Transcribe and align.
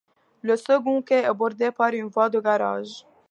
Le 0.41 0.55
second 0.57 1.03
quai 1.03 1.19
est 1.25 1.31
bordé 1.35 1.69
par 1.71 1.93
une 1.93 2.07
voie 2.07 2.27
de 2.27 2.39
garage. 2.39 3.05